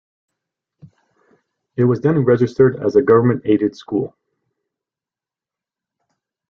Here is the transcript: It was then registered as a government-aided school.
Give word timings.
It 1.75 1.83
was 1.83 2.01
then 2.01 2.25
registered 2.25 2.75
as 2.83 2.95
a 2.95 3.03
government-aided 3.03 3.75
school. 3.75 4.15